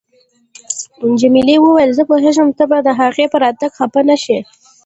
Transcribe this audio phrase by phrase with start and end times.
[1.19, 4.39] جميلې وويل: زه پوهیږم ته به د هغې په راتګ خفه نه شې.